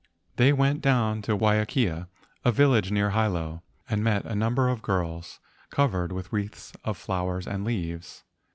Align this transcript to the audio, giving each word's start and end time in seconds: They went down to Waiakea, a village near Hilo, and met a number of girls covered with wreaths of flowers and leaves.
They 0.37 0.51
went 0.51 0.81
down 0.81 1.21
to 1.21 1.37
Waiakea, 1.37 2.07
a 2.43 2.51
village 2.51 2.89
near 2.89 3.11
Hilo, 3.11 3.61
and 3.87 4.03
met 4.03 4.25
a 4.25 4.33
number 4.33 4.67
of 4.67 4.81
girls 4.81 5.39
covered 5.69 6.11
with 6.11 6.33
wreaths 6.33 6.73
of 6.83 6.97
flowers 6.97 7.45
and 7.45 7.63
leaves. 7.63 8.23